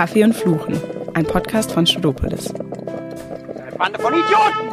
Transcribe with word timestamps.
Kaffee 0.00 0.24
und 0.24 0.32
Fluchen, 0.32 0.80
ein 1.12 1.26
Podcast 1.26 1.72
von 1.72 1.86
Studopolis. 1.86 2.54
Eine 2.54 3.76
Bande 3.76 3.98
von 3.98 4.14
Idioten! 4.14 4.70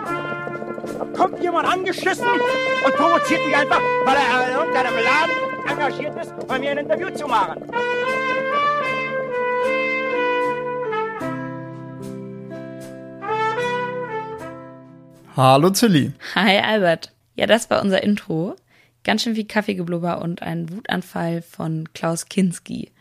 Da 1.00 1.06
kommt 1.18 1.44
jemand 1.44 1.68
angeschissen 1.68 2.26
und 2.26 2.96
provoziert 2.96 3.46
mich 3.46 3.54
einfach, 3.54 3.82
weil 4.06 4.16
er 4.16 4.48
in 4.48 4.56
irgendeinem 4.56 4.94
Laden 4.96 5.70
engagiert 5.70 6.24
ist, 6.24 6.48
bei 6.48 6.58
mir 6.58 6.72
ein 6.72 6.78
Interview 6.78 7.10
zu 7.10 7.28
machen. 7.28 7.62
Hallo 15.36 15.70
Zilli. 15.72 16.14
Hi 16.36 16.60
Albert. 16.60 17.12
Ja, 17.36 17.48
das 17.48 17.70
war 17.70 17.82
unser 17.82 18.02
Intro. 18.02 18.56
Ganz 19.04 19.24
schön 19.24 19.36
viel 19.36 19.46
Kaffeegeblubber 19.46 20.22
und 20.22 20.42
ein 20.42 20.72
Wutanfall 20.72 21.42
von 21.42 21.90
Klaus 21.92 22.30
Kinski. 22.30 22.94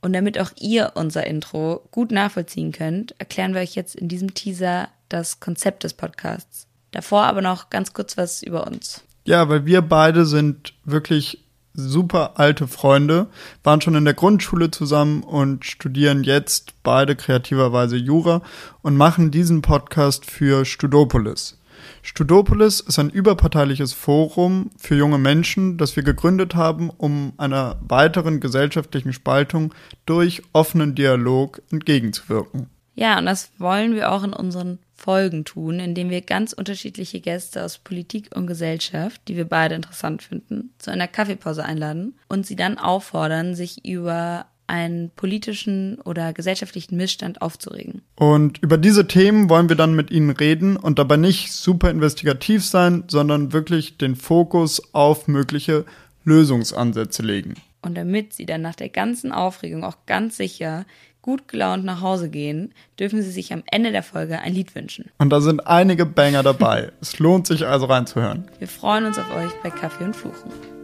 Und 0.00 0.12
damit 0.14 0.38
auch 0.38 0.50
ihr 0.58 0.92
unser 0.94 1.26
Intro 1.26 1.86
gut 1.90 2.10
nachvollziehen 2.10 2.72
könnt, 2.72 3.14
erklären 3.18 3.54
wir 3.54 3.60
euch 3.60 3.74
jetzt 3.74 3.94
in 3.94 4.08
diesem 4.08 4.34
Teaser 4.34 4.88
das 5.08 5.40
Konzept 5.40 5.84
des 5.84 5.94
Podcasts. 5.94 6.66
Davor 6.90 7.24
aber 7.24 7.42
noch 7.42 7.70
ganz 7.70 7.92
kurz 7.92 8.16
was 8.16 8.42
über 8.42 8.66
uns. 8.66 9.02
Ja, 9.24 9.48
weil 9.48 9.66
wir 9.66 9.82
beide 9.82 10.24
sind 10.24 10.72
wirklich 10.84 11.44
super 11.74 12.38
alte 12.38 12.66
Freunde, 12.66 13.28
waren 13.62 13.80
schon 13.80 13.94
in 13.94 14.04
der 14.04 14.14
Grundschule 14.14 14.70
zusammen 14.70 15.22
und 15.22 15.64
studieren 15.64 16.24
jetzt 16.24 16.82
beide 16.82 17.14
kreativerweise 17.14 17.96
Jura 17.96 18.42
und 18.82 18.96
machen 18.96 19.30
diesen 19.30 19.62
Podcast 19.62 20.28
für 20.28 20.64
Studopolis. 20.64 21.59
Studopolis 22.02 22.80
ist 22.80 22.98
ein 22.98 23.10
überparteiliches 23.10 23.92
Forum 23.92 24.70
für 24.76 24.94
junge 24.94 25.18
Menschen, 25.18 25.78
das 25.78 25.96
wir 25.96 26.02
gegründet 26.02 26.54
haben, 26.54 26.90
um 26.90 27.32
einer 27.36 27.78
weiteren 27.80 28.40
gesellschaftlichen 28.40 29.12
Spaltung 29.12 29.74
durch 30.06 30.42
offenen 30.52 30.94
Dialog 30.94 31.62
entgegenzuwirken. 31.70 32.68
Ja, 32.94 33.18
und 33.18 33.26
das 33.26 33.50
wollen 33.58 33.94
wir 33.94 34.12
auch 34.12 34.22
in 34.24 34.32
unseren 34.32 34.78
Folgen 34.94 35.46
tun, 35.46 35.80
indem 35.80 36.10
wir 36.10 36.20
ganz 36.20 36.52
unterschiedliche 36.52 37.20
Gäste 37.20 37.64
aus 37.64 37.78
Politik 37.78 38.36
und 38.36 38.46
Gesellschaft, 38.46 39.22
die 39.28 39.36
wir 39.36 39.46
beide 39.46 39.74
interessant 39.74 40.22
finden, 40.22 40.74
zu 40.78 40.90
einer 40.90 41.08
Kaffeepause 41.08 41.64
einladen 41.64 42.18
und 42.28 42.44
sie 42.44 42.56
dann 42.56 42.76
auffordern, 42.76 43.54
sich 43.54 43.86
über 43.86 44.46
einen 44.70 45.10
politischen 45.10 46.00
oder 46.02 46.32
gesellschaftlichen 46.32 46.96
Missstand 46.96 47.42
aufzuregen. 47.42 48.02
Und 48.14 48.62
über 48.62 48.78
diese 48.78 49.08
Themen 49.08 49.50
wollen 49.50 49.68
wir 49.68 49.74
dann 49.74 49.94
mit 49.94 50.12
Ihnen 50.12 50.30
reden 50.30 50.76
und 50.76 51.00
dabei 51.00 51.16
nicht 51.16 51.52
super 51.52 51.90
investigativ 51.90 52.64
sein, 52.64 53.04
sondern 53.08 53.52
wirklich 53.52 53.98
den 53.98 54.14
Fokus 54.14 54.94
auf 54.94 55.26
mögliche 55.26 55.84
Lösungsansätze 56.24 57.22
legen. 57.22 57.54
Und 57.82 57.96
damit 57.96 58.32
Sie 58.32 58.46
dann 58.46 58.62
nach 58.62 58.76
der 58.76 58.90
ganzen 58.90 59.32
Aufregung 59.32 59.82
auch 59.82 59.96
ganz 60.06 60.36
sicher 60.36 60.84
gut 61.20 61.48
gelaunt 61.48 61.84
nach 61.84 62.00
Hause 62.00 62.30
gehen, 62.30 62.72
dürfen 62.98 63.22
Sie 63.22 63.30
sich 63.30 63.52
am 63.52 63.64
Ende 63.70 63.90
der 63.90 64.04
Folge 64.04 64.38
ein 64.38 64.54
Lied 64.54 64.74
wünschen. 64.76 65.10
Und 65.18 65.30
da 65.30 65.40
sind 65.40 65.66
einige 65.66 66.06
Banger 66.06 66.44
dabei. 66.44 66.92
es 67.00 67.18
lohnt 67.18 67.48
sich 67.48 67.66
also 67.66 67.86
reinzuhören. 67.86 68.48
Wir 68.58 68.68
freuen 68.68 69.04
uns 69.04 69.18
auf 69.18 69.34
euch 69.34 69.50
bei 69.64 69.70
Kaffee 69.70 70.04
und 70.04 70.14
Fluchen. 70.14 70.79